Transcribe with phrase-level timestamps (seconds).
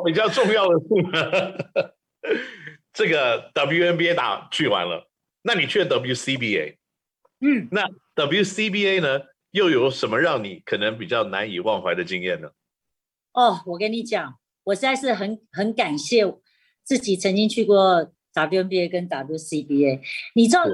[0.00, 1.92] 后 比较重要的是，
[2.92, 5.08] 这个 WNBA 打去完了，
[5.42, 6.76] 那你去了 WCBA，
[7.40, 9.20] 嗯，那 WCBA 呢，
[9.52, 12.50] 又有什么让你可能比较难以忘怀的经验呢？
[13.32, 14.34] 哦，我跟你讲，
[14.64, 16.24] 我实在是很很感谢
[16.82, 20.00] 自己曾经去过 WNBA 跟 WCBA。
[20.34, 20.64] 你知道，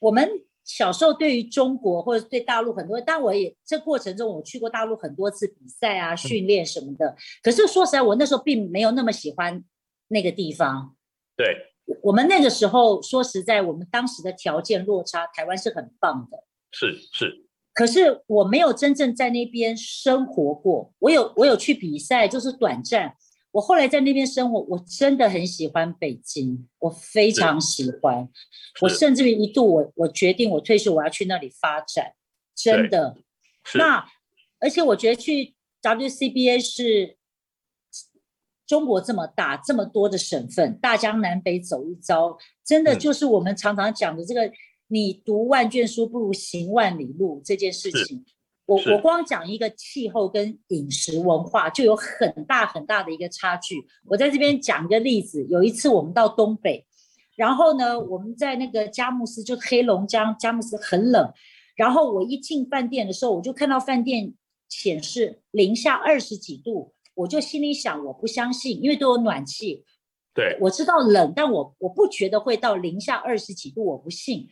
[0.00, 0.28] 我们
[0.64, 7.06] 小时候对于中国或者对大陆很多，但我也这过程中我去过大陆很多次比赛啊、训练什么的。
[7.06, 9.62] 嗯、可是说实在，我那时候并没有那么喜欢
[10.08, 10.96] 那个地方。
[11.36, 11.54] 对，
[12.02, 16.44] 我们那个时候说实在，我们当时的条件落差，台湾是很棒的。
[16.72, 17.44] 是是。
[17.74, 23.16] 可是我没有真正在那边生活过，我有我有去比赛，就是短暂。
[23.54, 28.28] 我后来在那边生活，我真的很喜欢北京，我非常喜欢。
[28.82, 32.14] 我甚至于一度我我决定我退休我要去那里发展，
[32.56, 33.16] 真的。
[33.74, 34.04] 那
[34.58, 37.16] 而且我觉得去 WCBA 是
[38.66, 44.50] 中国这么大，这么多的省份，大江南北走一遭，真的就是我们常常讲的这个。
[44.88, 48.22] 你读万卷书不如行万里路这件事情，
[48.66, 53.76] 我我光讲一个气候跟饮食文化就有很大很大的一个差距。
[54.06, 56.86] 我在这边讲一个例子，有一次我们到东北，
[57.36, 61.32] 然后呢，我们在那个佳木斯，就黑龙江佳木斯很冷，
[61.76, 64.32] 然后我一进饭店的时候，我就看到饭店
[64.68, 69.84] 显示零下二十几度，我就心里想，我不相信，因为都有暖气，
[70.32, 74.48] 对，我知道冷，但我我不觉得会到零下二十几度，我不信。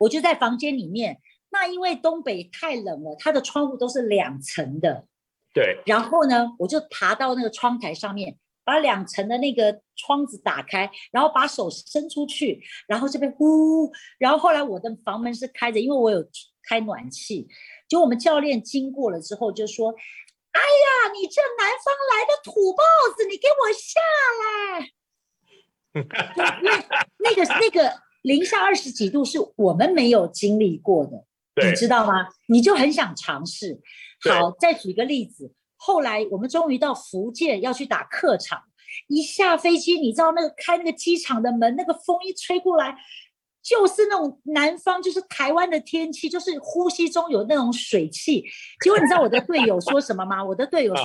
[0.00, 1.18] 我就在房间里面，
[1.60, 5.04] 那因为东北太冷了，它的窗户都是两层的，
[5.52, 5.82] 对。
[5.84, 16.24] 然后呢，我就爬到那个窗台上面，把两层的那个窗子打开，然后把手伸出去，然后这边呼，然后后来我的房门是开着，因为我有
[16.68, 17.48] 开暖气。
[17.88, 19.90] 就我们教练经过了之后就说
[20.52, 22.84] ：“哎呀，你这南方来的土包
[23.16, 24.00] 子，你给我下
[24.44, 24.92] 来！”
[27.18, 28.06] 那个那个。
[28.22, 31.24] 零下二十几度是我们没有经历过的，
[31.64, 32.28] 你知道吗？
[32.48, 33.80] 你就很想尝试。
[34.28, 38.62] 好，再举个例子，后来我们终于到福建要去打客场，
[39.08, 42.96] 一下飞机，你知道那个开那个机场的门，那个风一吹过来，
[43.62, 48.44] 就是那种南方，就是台湾的天气，就是呼吸中有那种水汽。
[48.82, 50.42] 结果你知道我的队友说什么吗？
[50.44, 51.04] 我的队友说：“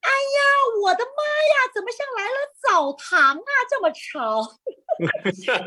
[0.00, 0.40] 哎呀，
[0.82, 2.36] 我的妈呀，怎么像来了
[2.68, 4.42] 澡堂啊，这么潮。”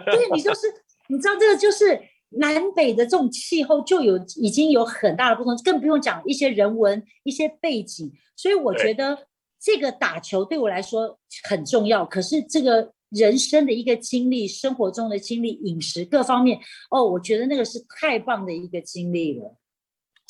[0.06, 0.68] 对， 你就是，
[1.08, 2.00] 你知道这个就是
[2.30, 8.12] 南北的这种气候就有已经有很大的不同，更不用讲一些人文、一些背景。
[8.36, 9.18] 所以我觉得
[9.60, 12.06] 这个打球对我来说很重要。
[12.06, 19.58] 可是这个人生的一个经历、生活中的经历、饮食各方面，哦，我觉得那个是太棒的一个经历了。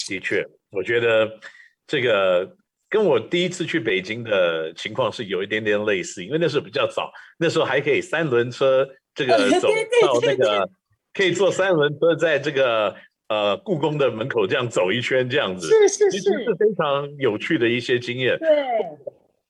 [0.08, 1.40] 的确，我觉得
[1.86, 2.56] 这个。
[2.90, 9.68] 跟我第一次去北京的情况是有一点点类似，因为那时候比较早，那时候还可以三轮车这个走
[10.02, 10.70] 到那个，
[11.18, 12.96] 可以坐三轮车在这个
[13.28, 18.38] 呃故宫的门口这样走一圈这样子，是是是，是非常有趣的一些经验。
[18.38, 18.48] 对，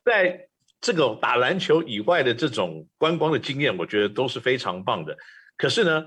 [0.05, 0.47] 在
[0.79, 5.17] 这个打篮球以外的这种观光的经验，我觉得都是非常棒的。
[5.57, 6.05] 可是呢，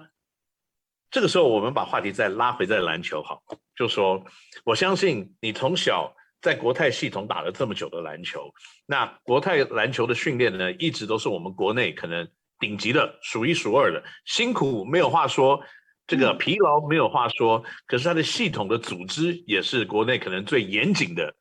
[1.10, 3.42] 这个时候我们把话题再拉回在篮球好，
[3.76, 4.24] 就说
[4.64, 6.16] 我相信你从小。
[6.42, 8.50] 在国泰系统打了这么久的篮球，
[8.86, 12.26] 那国泰篮球的训练呢，一直都是我们国内可能
[12.60, 15.60] 顶级的，数一数二的，辛苦没有话说，
[16.06, 21.34] 这个疲劳没有话说，嗯、可是它的系统的组织也是国内可能最严谨的，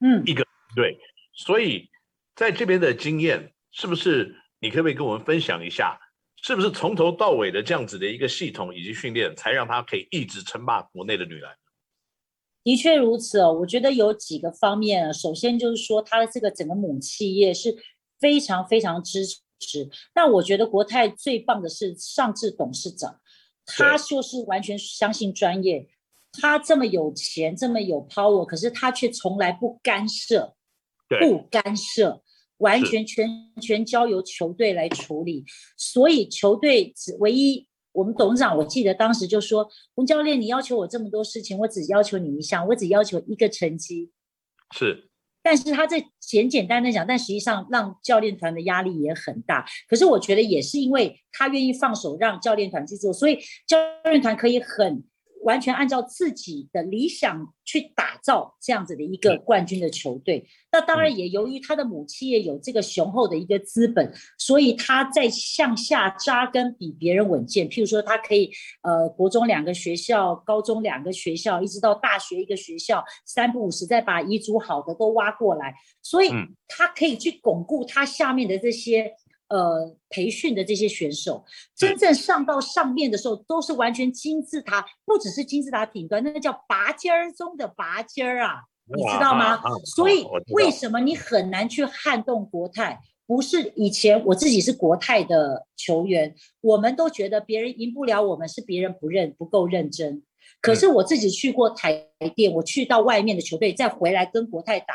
[0.00, 0.44] 嗯，一个
[0.76, 0.98] 对，
[1.32, 1.88] 所以
[2.36, 5.98] 在这边的经验，是不是你可不可以跟我们分享一下，
[6.42, 11.56] 是不是从头到尾的这样子的一个系统以及训练，才让他可以一直称霸国内的女篮？
[12.62, 15.12] 的确如此哦，我觉得有几个方面啊。
[15.12, 17.74] 首先就是说，它的这个整个母企业是
[18.18, 19.38] 非常非常支持。
[20.12, 23.20] 但我觉得国泰最棒的是尚志董事长，
[23.64, 25.88] 他就是完全相信专业。
[26.32, 30.54] 他这么有钱，这么有 power，可是他却从来不干涉，
[31.20, 32.22] 不干涉，
[32.58, 33.28] 完全全
[33.60, 35.44] 全交由球队来处理。
[35.76, 37.68] 所以球队只唯一。
[37.92, 44.12] 我们董事长，我记得当时就说：“洪教练，你要求我这么多事情，我只要求你一项，我只要求一个成绩。”
[44.70, 45.09] 是，
[45.42, 49.64] 但是他这简简单单讲，但实际上让教练团的压力也很大。
[49.88, 55.02] 可是我觉得也是因为他愿意放手让教练团去做，所以教练团可以很
[55.42, 60.46] 完全按照自己的理想去打造这样子的一个冠军的球队。
[60.72, 67.68] 那当然也由于他的母企业有这个雄厚的一个资本，所以他在向下扎根比别人稳健。
[67.68, 68.50] 譬如说，他可以
[68.82, 76.30] 呃，国中两个学校，高中两个学校，一直到大学一个学校，三不五时再把遗嘱好的都挖过来，所以
[76.68, 79.12] 他可以去巩固他下面的这些。
[79.50, 81.44] 呃，培训的这些选手，
[81.76, 88.62] 真正上到上面的时候，都是完全金字塔，不只是金字塔顶端，那个叫拔尖儿中的拔尖儿啊，
[88.96, 89.60] 你知道吗？
[89.84, 90.24] 所以
[90.54, 93.00] 为什么你很难去撼动国泰？
[93.26, 100.22] 不是以前我自己是国泰的球员，我们都觉得别人赢不了我们，是别人不认不够认真。
[100.60, 102.06] 可是我自己去过台
[102.36, 104.94] 电，我去到外面的球队，再回来跟国泰打，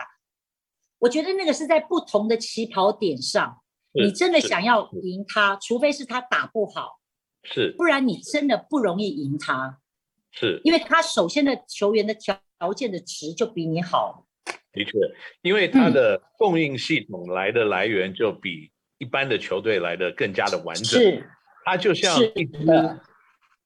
[1.00, 3.62] 我觉得那个是在不同的起跑点上。
[3.96, 7.00] 你真的想要赢他，除非是他打不好，
[7.44, 9.80] 是，不然你真的不容易赢他，
[10.32, 14.28] 是，因为他首先的球员的条条件的值就比你好。
[14.72, 14.92] 的确，
[15.42, 21.30] 因为他的供应系统来的来源就比一般的球队来的更加的完整，是，
[21.64, 22.58] 他就像一支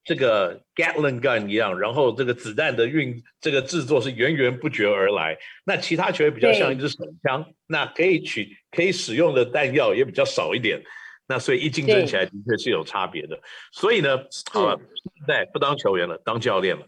[0.10, 5.38] 这个 Gatling gun 一样，然后这个子弹的运这个制作是源源不绝而来。
[5.64, 10.82] 那其他球员比较像一支手枪，那可以取可以使用的弹药也比较少一点。
[11.28, 13.40] 那所以一竞争起来的确是有差别的。
[13.72, 14.18] 所以呢，
[14.52, 16.88] 好了，现在不当球员了，当教练了。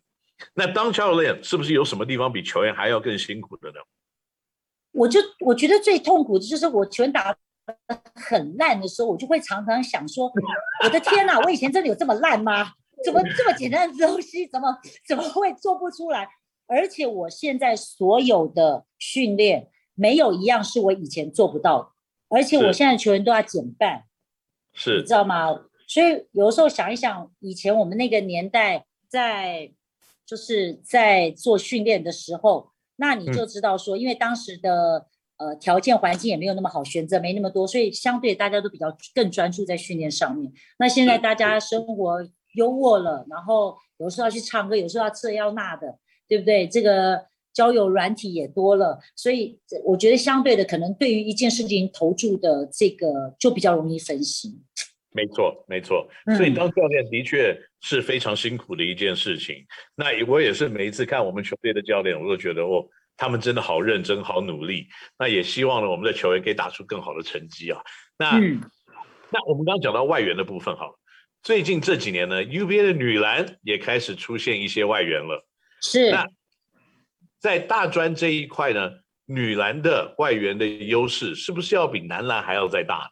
[0.56, 3.76] 那当教练是不是有什么地方比球员还要更辛苦的呢？
[4.94, 7.38] 我就我觉得最痛苦的就是我球打
[8.16, 10.26] 很烂的时候，我就会常常想说：
[10.84, 12.74] 我的天哪，我以前真的有这么烂吗？
[13.04, 14.78] 怎么这么简单的东西，怎么
[15.08, 16.28] 怎么会做不出来？
[16.68, 21.90] 而且我现在所有的训练，没有一样是我以前做不到的。
[22.30, 24.06] 而且我现在球员都要减半，
[24.74, 25.50] 是，你知道吗？
[25.86, 29.74] 所以有的时候想一想，以前我们那个年代在
[30.26, 40.54] 就是在做训练的时候，那你就知道说，因为当时的呃条件环境也没有那么好，选择没那么多，所以相对大家都比较更专注在训练上面。
[40.80, 42.26] 那现在大家生活。
[42.56, 46.68] 优渥了，然后有时候要去唱歌，有时候要这要那的，对不对？
[46.68, 54.52] 这个交友软体也多了，所以我觉得相对的，可能对于一件事情投注的这个就比较容易分心。
[55.14, 56.08] 没错，没错。
[56.38, 59.56] 所以当教练的确是非常辛苦的一件事情。
[59.58, 62.88] 嗯、那我也是每一次看我们球队的教练，我都觉得哦，
[63.18, 64.88] 他们真的好认真，好努力。
[65.20, 67.82] 那也希望呢，我们的球员可以打出更好的成绩啊。
[68.18, 68.62] 那、嗯、
[69.30, 71.01] 那我们刚刚讲到外援的部分，好了。
[71.44, 75.48] 最近这几年呢，UBA 的女篮也开始出现一些外援了。
[75.82, 76.12] 是。
[76.12, 76.28] 那
[77.40, 78.92] 在大专这一块呢，
[79.26, 83.10] 女篮的外援的优势是不是要比男篮还要再大呢？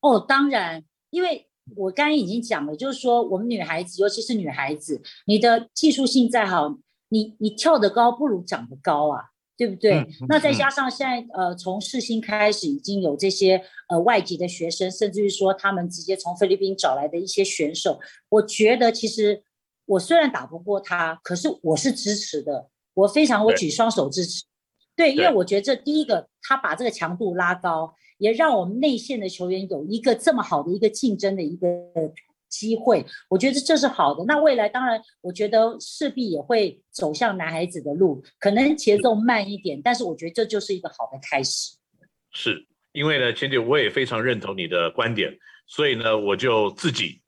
[0.00, 6.78] 哦，当然，因为我刚刚已经讲了，就是说我们女孩子，尤其是女孩子，你的技术性再好，
[7.08, 9.31] 你你跳得高不如长得高啊。
[9.62, 10.04] 对不对？
[10.28, 19.44] 那再加上现在，呃，从世新开始已经有这些呃外籍的学生，甚至于说他们直接从菲律宾找来的一些选手，我觉得其实
[19.86, 24.42] 我虽然打不过他，可是我是支持的，我非常我举双手支持。
[24.96, 31.68] 对，对，因为我觉得这第一个，他把这个强度拉高，也让我们内线的球员有一个这么好的一个竞争的一个。
[32.52, 34.22] 机会，我觉得这是好的。
[34.26, 41.76] 那未来当然，我觉得势必也会走向男孩子的路，可能节奏慢一点，但是我觉得这就是一个好的开始。
[42.30, 45.34] 是因为呢，千姐我也非常认同你的观点，
[45.66, 47.22] 所以呢，我就自己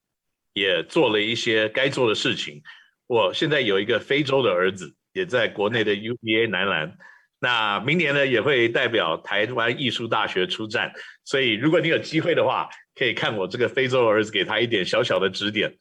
[0.52, 2.62] 也做了一些该做的事情。
[3.06, 6.96] 我现在有一个非洲的儿子，也在国内的 UBA 男篮。
[7.40, 10.92] 那明年呢，也会代表台湾艺术大学出战，
[11.24, 15.74] 所以如果你有机会的话，可以看我这个非洲儿子，给他一点小小的指点。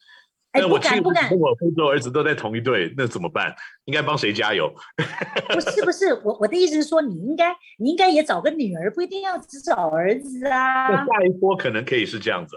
[0.56, 3.56] 那我亲我跟我非洲儿子都在同一队，那怎么办？
[3.86, 4.72] 应该帮谁加油？
[5.50, 10.90] 不是不是，我我的意思是说，你应该你应该也找个女儿，不一定要只找儿子啊。
[10.90, 12.56] 那下一波可能可以是这样子。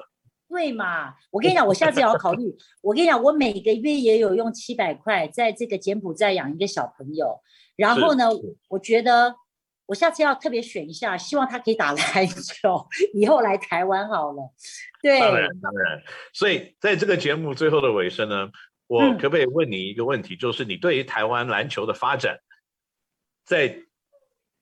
[0.49, 1.15] 对嘛？
[1.31, 2.55] 我跟你讲，我下次也要考虑。
[2.83, 7.41] 我跟你讲，我每个月也有用七百块在这个柬埔寨养一个小朋友。
[7.77, 8.29] 然后呢，
[8.69, 9.35] 我觉得
[9.87, 14.53] 我下次要特别选一下，希望他可以打篮球，以后来台湾好了。
[15.01, 16.03] 对，当然当然。
[16.33, 18.51] 所以在这个节目最后的尾声呢，
[18.89, 22.37] 我可不可以问你一个问题，嗯、就是你对于台湾篮球的发展，
[23.45, 23.79] 在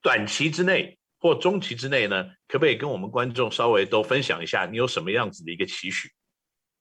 [0.01, 6.09] 短期之内或中期之内呢，可不可以跟我们观众稍微都分享一下，你有什么样子的一个期许？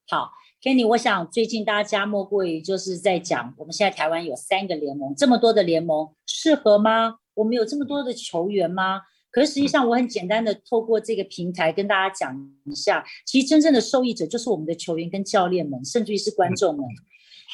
[0.09, 0.31] 好。
[0.65, 7.17] Kenny，我想最近大家莫过于就是在讲，我们现在台湾有三个联盟，这么多的联盟适合吗？
[7.35, 9.03] 我们有这么多的球员吗？
[9.31, 16.87] 可是实际上，我很简单的透过这个平台跟大家讲一下，其实真正的受益者就是我们的球员跟教练们，甚至于是观众们。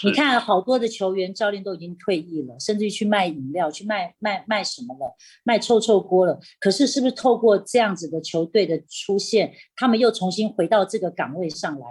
[0.05, 6.39] 你看，好多的球员、教练都已经退役了，甚至于去卖饮料、去卖卖卖什么了，卖臭臭锅了。
[6.61, 11.87] 可是，是不是透过这样子的球队的出现，他们又重新回到这个岗位上来？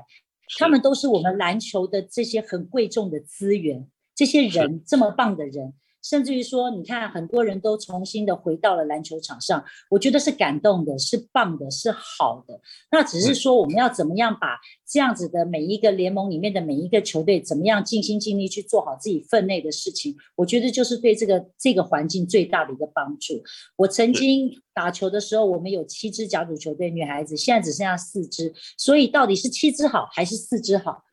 [0.57, 5.73] 他们都是我们篮球的这些很贵重的资源，这些人这么棒的人。
[6.01, 12.59] 甚至于说，你看很多人都重新的回到了篮球场上，我觉得是感动的，是棒的，是好的。
[12.91, 20.15] 那只是说，我们要怎么样把这样子的每一个联盟里面的每一个球队，怎么样尽心尽力去做好自己分内的事情？
[20.35, 23.43] 我觉得就是对这个这个环境最大的一个帮助。
[23.75, 31.03] 我曾经打球的时候，我们有七支甲组球队女孩子，现在只剩下四支，所以到底是七支好还是四支好，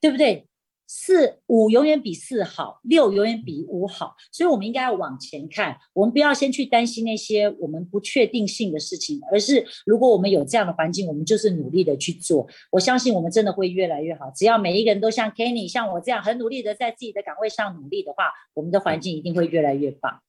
[0.00, 0.48] 对不对？
[0.86, 5.76] 四五永远比四好，六永远比五好，所以我们应该要往前看。
[5.92, 12.46] 我们不要先去担心那些我们不确定性的事情，而是如果我们有这样的环境，我们就是努力的去做。
[12.70, 14.30] 我相信我们真的会越来越好。
[14.34, 20.20] 只要每一个人都像 Kenny、像我这样很努力的在自己的岗位上努力的话，我们的环境一定会越来越棒。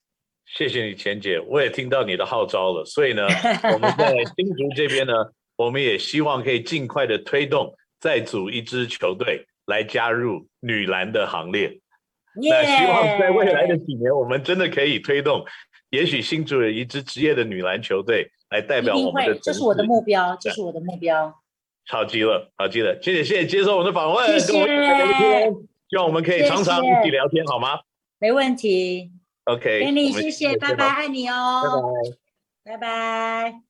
[0.46, 2.84] 谢谢你，钱姐，我也听到你的号召了。
[2.86, 3.28] 所以呢，
[3.74, 5.14] 我们在新竹这边呢，
[5.56, 9.46] 我们也希望可以尽快的推动，再组一支球队。
[9.68, 11.80] 来加入女篮的行列!
[12.36, 15.46] 那希望在未来的几年，我们真的可以推动，
[15.90, 21.34] 也许新竹有一支职业的女篮球队来代表我们的，这是我的目标，这是我的目标。
[21.88, 25.54] 好极了，好极了，谢谢谢谢接受我们的访问，谢谢跟我们聊天，
[25.90, 27.80] 希望我们可以常常一起聊天，好吗？
[28.20, 29.12] 没问题。
[29.46, 31.94] OK，给你谢谢，拜拜，爱你哦，
[32.64, 33.67] 拜拜，拜拜。